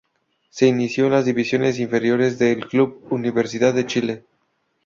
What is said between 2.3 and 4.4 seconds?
del Club Universidad de Chile.